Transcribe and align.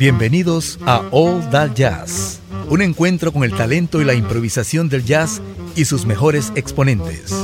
Bienvenidos 0.00 0.78
a 0.86 1.02
All 1.10 1.50
That 1.50 1.74
Jazz, 1.74 2.40
un 2.70 2.80
encuentro 2.80 3.32
con 3.34 3.44
el 3.44 3.54
talento 3.54 4.00
y 4.00 4.06
la 4.06 4.14
improvisación 4.14 4.88
del 4.88 5.04
jazz 5.04 5.42
y 5.76 5.84
sus 5.84 6.06
mejores 6.06 6.54
exponentes. 6.54 7.34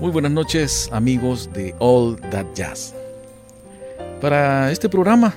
Muy 0.00 0.10
buenas 0.10 0.32
noches 0.32 0.88
amigos 0.90 1.48
de 1.52 1.76
All 1.78 2.16
That 2.32 2.46
Jazz. 2.56 2.92
Para 4.20 4.72
este 4.72 4.88
programa 4.88 5.32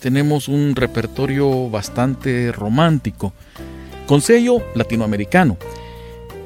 tenemos 0.00 0.48
un 0.48 0.76
repertorio 0.76 1.70
bastante 1.70 2.52
romántico 2.52 3.32
con 4.10 4.22
sello 4.22 4.60
latinoamericano, 4.74 5.56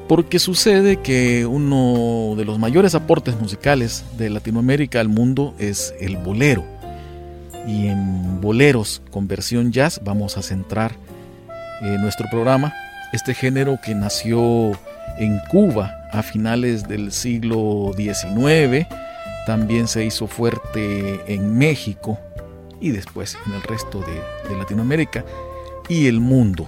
porque 0.07 0.37
sucede 0.37 0.97
que 0.97 1.47
uno 1.47 2.35
de 2.37 2.45
los 2.45 2.59
mayores 2.59 2.93
aportes 2.93 3.41
musicales 3.41 4.05
de 4.19 4.29
Latinoamérica 4.29 4.99
al 4.99 5.09
mundo 5.09 5.55
es 5.57 5.91
el 5.99 6.15
bolero. 6.17 6.63
Y 7.67 7.87
en 7.87 8.39
boleros 8.39 9.01
con 9.09 9.27
versión 9.27 9.71
jazz 9.71 9.99
vamos 10.03 10.37
a 10.37 10.43
centrar 10.43 10.91
eh, 11.81 11.97
nuestro 11.99 12.27
programa, 12.29 12.71
este 13.13 13.33
género 13.33 13.79
que 13.83 13.95
nació 13.95 14.73
en 15.17 15.39
Cuba 15.49 15.91
a 16.11 16.21
finales 16.21 16.87
del 16.87 17.11
siglo 17.11 17.93
XIX, 17.97 18.85
también 19.47 19.87
se 19.87 20.05
hizo 20.05 20.27
fuerte 20.27 21.19
en 21.25 21.57
México 21.57 22.19
y 22.79 22.91
después 22.91 23.35
en 23.47 23.53
el 23.53 23.63
resto 23.63 24.01
de, 24.01 24.49
de 24.51 24.55
Latinoamérica 24.55 25.25
y 25.89 26.05
el 26.05 26.19
mundo. 26.19 26.67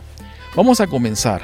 Vamos 0.58 0.82
a 0.82 0.88
comenzar 0.88 1.44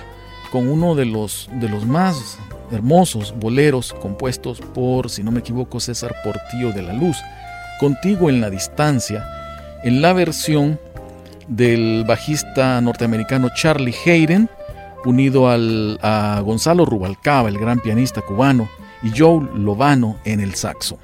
con 0.51 0.67
uno 0.67 0.95
de 0.95 1.05
los, 1.05 1.47
de 1.59 1.69
los 1.69 1.85
más 1.85 2.39
hermosos 2.71 3.35
boleros 3.37 3.93
compuestos 3.93 4.59
por, 4.59 5.07
si 5.07 5.21
no 5.21 5.29
me 5.29 5.41
equivoco, 5.41 5.79
César 5.79 6.15
Portillo 6.23 6.71
de 6.71 6.81
la 6.81 6.93
Luz, 6.93 7.15
Contigo 7.79 8.27
en 8.31 8.41
la 8.41 8.49
Distancia, 8.49 9.23
en 9.83 10.01
la 10.01 10.13
versión 10.13 10.79
del 11.47 12.05
bajista 12.07 12.81
norteamericano 12.81 13.49
Charlie 13.55 13.93
Hayden, 14.03 14.49
unido 15.05 15.47
al, 15.47 15.99
a 16.01 16.41
Gonzalo 16.43 16.83
Rubalcaba, 16.83 17.49
el 17.49 17.59
gran 17.59 17.81
pianista 17.81 18.21
cubano, 18.21 18.67
y 19.03 19.11
Joe 19.15 19.47
Lovano 19.55 20.17
en 20.25 20.39
el 20.39 20.55
saxo. 20.55 20.97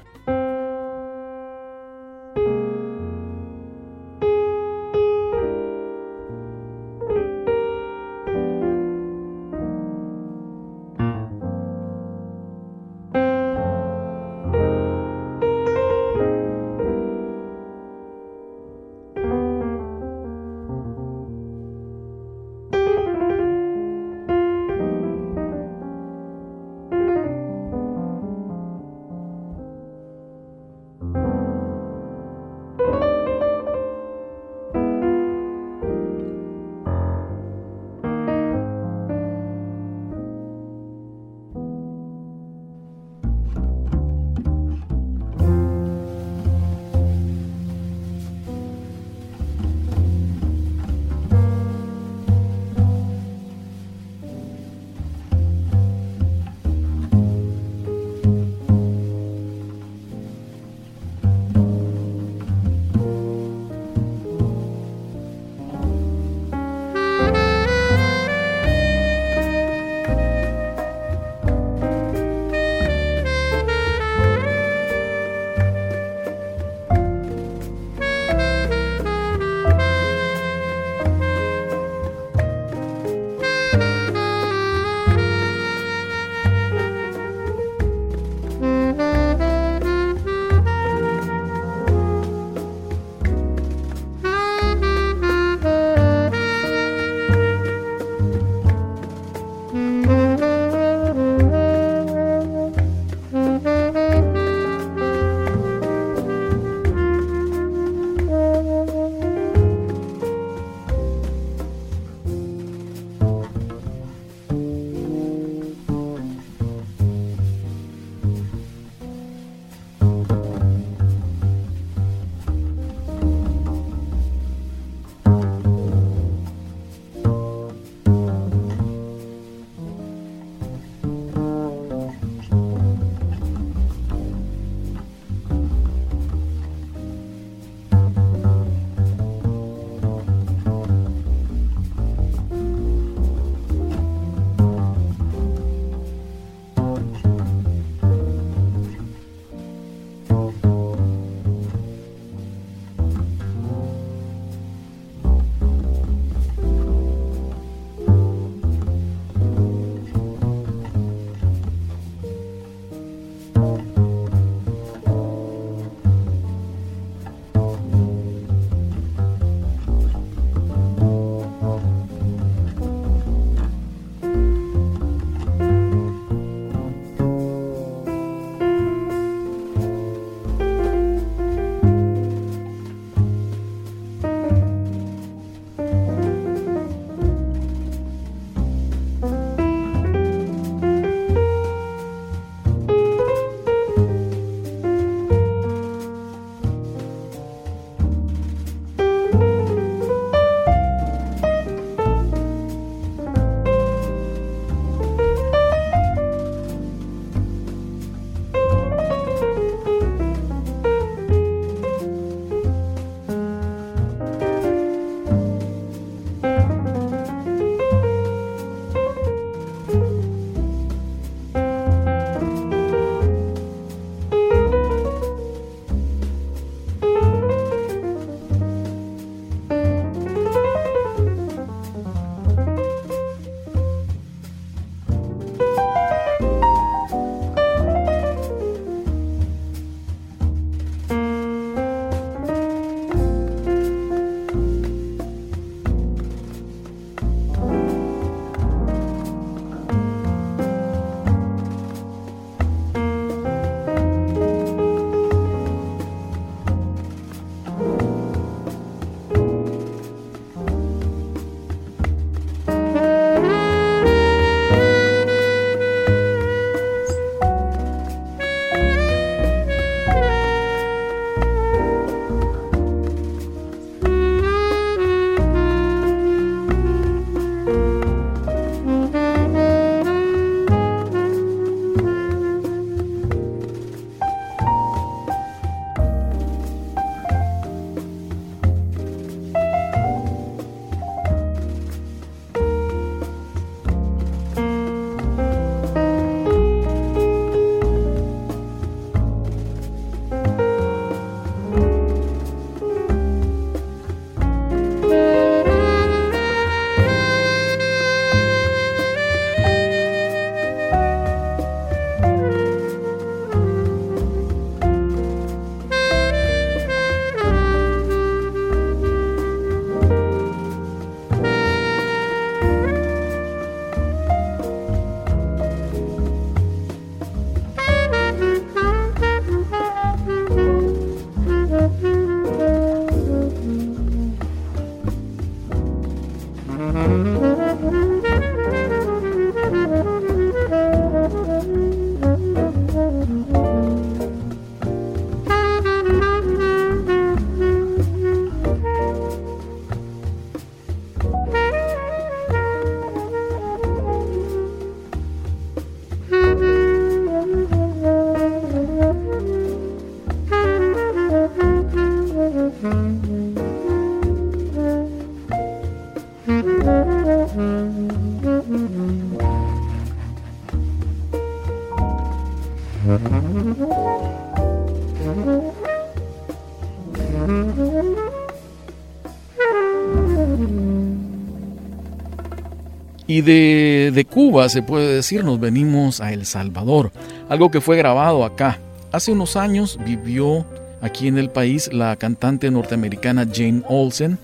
De, 383.42 384.10
de, 384.12 384.24
Cuba, 384.24 384.68
se 384.68 384.82
puede 384.82 385.14
decir, 385.14 385.44
nos 385.44 385.58
venimos 385.60 386.20
a 386.20 386.32
El 386.32 386.44
Salvador, 386.46 387.12
algo 387.48 387.70
que 387.70 387.80
fue 387.80 387.96
grabado 387.96 388.44
acá. 388.44 388.78
Hace 389.12 389.32
unos 389.32 389.56
años 389.56 389.98
vivió 390.04 390.64
aquí 391.00 391.28
en 391.28 391.38
el 391.38 391.50
país 391.50 391.90
la 391.92 392.16
cantante 392.16 392.70
norteamericana 392.70 393.46
Jane 393.50 393.82
Olsen. 393.88 394.38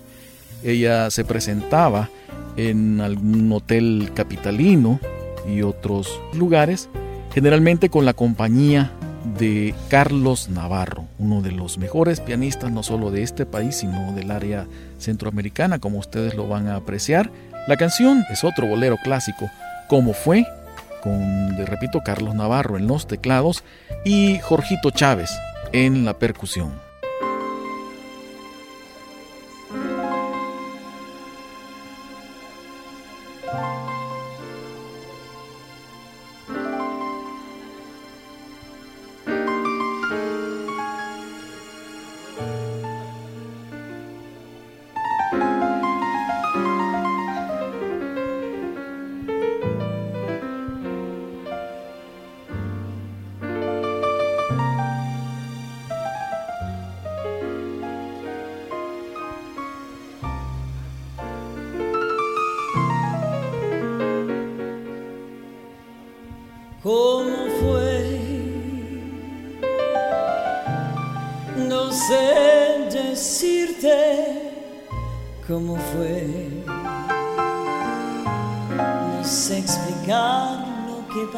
Ella 0.65 1.11
se 1.11 1.25
presentaba 1.25 2.11
en 2.57 3.01
algún 3.01 3.53
hotel 3.53 4.11
capitalino 4.15 4.99
y 5.49 5.63
otros 5.63 6.21
lugares, 6.35 6.89
generalmente 7.35 7.89
con 7.91 8.05
la 8.05 8.15
compañía 8.15 8.91
de 9.39 9.75
Carlos 9.89 10.49
Navarro, 10.49 11.05
uno 11.19 11.43
de 11.43 11.53
los 11.53 11.79
mejores 11.79 12.21
pianistas 12.21 12.71
no 12.71 12.83
solo 12.83 13.11
de 13.11 13.23
este 13.23 13.45
país, 13.45 13.77
sino 13.77 14.13
del 14.13 14.31
área 14.31 14.67
centroamericana, 14.99 15.79
como 15.79 15.99
ustedes 15.99 16.35
lo 16.35 16.49
van 16.49 16.69
a 16.69 16.77
apreciar. 16.77 17.31
La 17.67 17.77
canción 17.77 18.25
es 18.31 18.45
otro 18.45 18.67
bolero 18.69 18.97
clásico, 18.97 19.51
como 19.89 20.13
fue, 20.13 20.47
con, 21.03 21.57
repito, 21.67 22.03
Carlos 22.05 22.35
Navarro 22.35 22.77
en 22.77 22.87
los 22.87 23.09
teclados 23.09 23.65
y 24.05 24.39
Jorgito 24.39 24.91
Chávez 24.93 25.31
en 25.73 26.05
la 26.05 26.15
percusión. 26.15 26.86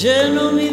Gentlemen. 0.00 0.67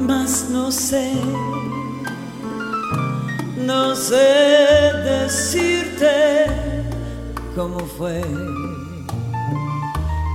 Mas 0.00 0.48
no 0.50 0.70
sé, 0.70 1.12
no 3.56 3.94
sé 3.94 4.92
decirte 5.04 6.46
cómo 7.54 7.80
fue, 7.80 8.22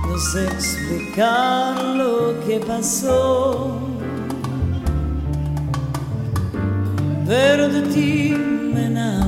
no 0.06 0.18
sé 0.32 0.44
explicar 0.44 1.82
lo 1.84 2.38
que 2.46 2.60
pasó, 2.60 3.78
pero 7.26 7.68
de 7.68 7.82
ti 7.92 8.34
me 8.74 8.86
enamoré. 8.86 9.27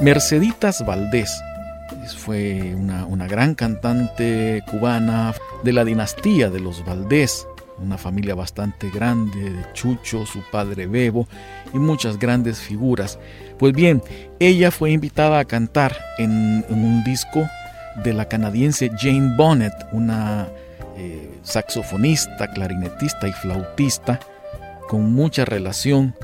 Merceditas 0.00 0.84
Valdés 0.86 1.42
fue 2.16 2.74
una, 2.74 3.04
una, 3.04 3.26
gran 3.26 3.54
cantante 3.54 4.62
cubana 4.70 5.34
de 5.62 5.72
la 5.72 5.84
dinastía 5.84 6.48
de 6.48 6.58
los 6.58 6.84
Valdés, 6.84 7.46
una 7.78 7.98
familia 7.98 8.34
bastante 8.34 8.90
grande 8.90 9.50
de 9.50 9.72
Chucho, 9.74 10.24
su 10.24 10.40
padre 10.50 10.86
Bebo 10.86 11.28
y 11.74 11.78
muchas 11.78 12.18
grandes 12.18 12.60
figuras. 12.60 13.18
Pues 13.58 13.74
bien, 13.74 14.02
ella 14.38 14.70
fue 14.70 14.90
invitada 14.90 15.38
a 15.38 15.44
cantar 15.44 15.96
en, 16.16 16.64
un 16.70 17.04
disco 17.04 17.46
de 18.02 18.14
la 18.14 18.26
canadiense 18.26 18.90
Jane 18.98 19.34
Bonnet, 19.36 19.74
una 19.92 20.48
eh, 20.96 21.30
saxofonista, 21.42 22.50
clarinetista 22.52 23.28
y 23.28 23.32
flautista 23.32 24.18
con 24.88 25.12
mucha 25.12 25.44
relación 25.44 26.14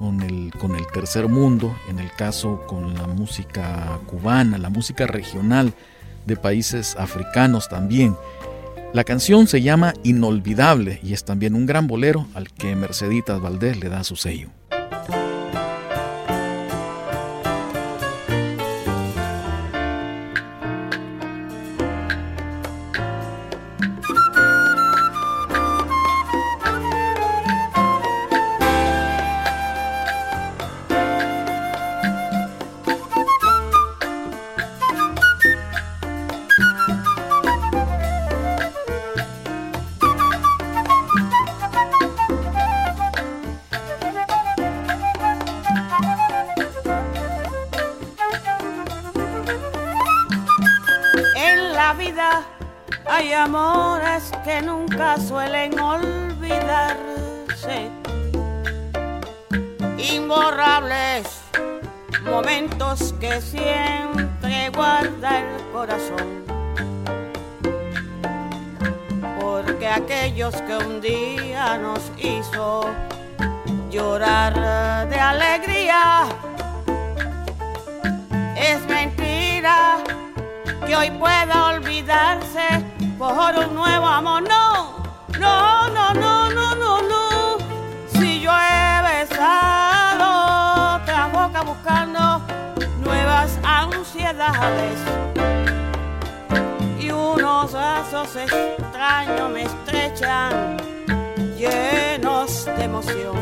con 0.00 0.22
el, 0.22 0.50
con 0.58 0.74
el 0.76 0.86
tercer 0.86 1.28
mundo, 1.28 1.76
en 1.90 1.98
el 1.98 2.10
caso 2.10 2.62
con 2.66 2.94
la 2.94 3.06
música 3.06 4.00
cubana, 4.06 4.56
la 4.56 4.70
música 4.70 5.06
regional 5.06 5.74
de 6.24 6.36
países 6.36 6.96
africanos 6.96 7.68
también. 7.68 8.16
La 8.94 9.04
canción 9.04 9.46
se 9.46 9.60
llama 9.60 9.92
Inolvidable 10.02 11.00
y 11.02 11.12
es 11.12 11.24
también 11.24 11.54
un 11.54 11.66
gran 11.66 11.86
bolero 11.86 12.26
al 12.32 12.50
que 12.50 12.74
Merceditas 12.74 13.42
Valdés 13.42 13.78
le 13.78 13.90
da 13.90 14.02
su 14.02 14.16
sello. 14.16 14.48
Y 72.22 72.40
unos 97.34 97.72
brazos 97.72 98.36
extraños 98.36 99.50
me 99.50 99.62
estrechan 99.62 100.76
llenos 101.56 102.64
de 102.64 102.84
emoción. 102.84 103.38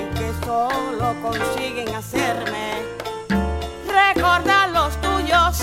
Y 0.00 0.18
que 0.18 0.32
solo 0.44 1.14
consiguen 1.22 1.94
hacerme 1.94 2.82
recordar 3.86 4.70
los 4.70 4.96
tuyos 5.00 5.58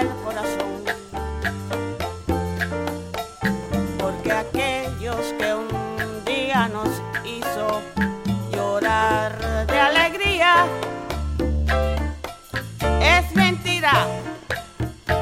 el 0.00 0.08
corazón. 0.24 0.84
Porque 3.98 4.32
aquellos 4.32 5.34
que 5.38 5.54
un 5.54 6.24
día 6.24 6.68
nos 6.68 6.88
hizo 7.24 7.82
llorar 8.52 9.66
de 9.66 9.80
alegría, 9.80 10.66
es 13.00 13.34
mentira 13.34 14.06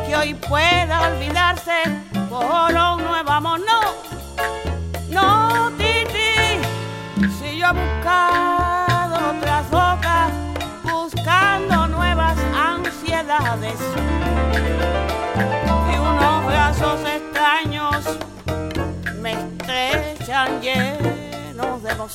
que 0.07 0.17
hoy 0.17 0.35
pueda 0.35 1.09
olvidarse 1.09 1.83
por 2.29 2.75
un 2.75 3.05
nuevo 3.05 3.31
amor. 3.31 3.86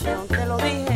Emoción, 0.02 0.28
te 0.28 0.46
lo 0.46 0.58
dije. 0.58 0.91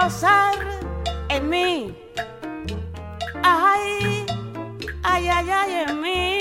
Gozar 0.00 0.54
en 1.28 1.48
mí. 1.48 1.94
Ay, 3.42 4.24
ay, 5.02 5.28
ay, 5.28 5.50
ay, 5.50 5.84
en 5.86 6.00
mí. 6.00 6.39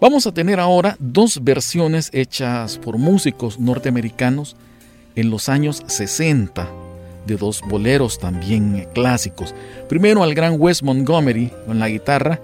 Vamos 0.00 0.28
a 0.28 0.32
tener 0.32 0.60
ahora 0.60 0.96
dos 1.00 1.42
versiones 1.42 2.10
hechas 2.12 2.78
por 2.78 2.98
músicos 2.98 3.58
norteamericanos 3.58 4.54
en 5.16 5.28
los 5.28 5.48
años 5.48 5.82
60 5.88 6.68
de 7.26 7.36
dos 7.36 7.62
boleros 7.66 8.20
también 8.20 8.86
clásicos. 8.94 9.56
Primero 9.88 10.22
al 10.22 10.36
gran 10.36 10.54
Wes 10.56 10.84
Montgomery 10.84 11.52
con 11.66 11.80
la 11.80 11.88
guitarra, 11.88 12.40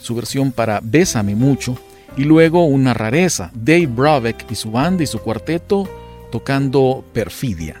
su 0.00 0.16
versión 0.16 0.50
para 0.50 0.80
Bésame 0.82 1.36
mucho, 1.36 1.78
y 2.16 2.24
luego 2.24 2.64
una 2.64 2.94
rareza, 2.94 3.52
Dave 3.54 3.86
Brabeck 3.86 4.50
y 4.50 4.56
su 4.56 4.72
banda 4.72 5.04
y 5.04 5.06
su 5.06 5.20
cuarteto 5.20 5.88
tocando 6.32 7.04
Perfidia. 7.12 7.80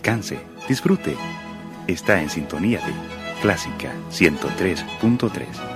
Descanse, 0.00 0.38
disfrute. 0.66 1.14
Está 1.86 2.22
en 2.22 2.30
sintonía 2.30 2.78
de 2.78 2.94
Clásica 3.42 3.92
103.3. 4.10 5.69